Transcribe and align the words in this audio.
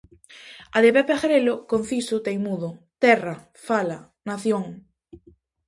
A 0.75 0.77
de 0.83 0.89
Pepe 0.95 1.11
Agrelo, 1.17 1.55
conciso, 1.71 2.15
teimudo: 2.27 2.69
"Terra, 3.03 3.35
fala, 3.67 3.99
nación". 4.29 4.63